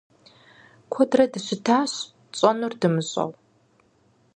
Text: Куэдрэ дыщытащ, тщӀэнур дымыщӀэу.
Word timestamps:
Куэдрэ 0.91 1.25
дыщытащ, 1.31 1.93
тщӀэнур 2.33 2.73
дымыщӀэу. 2.79 3.31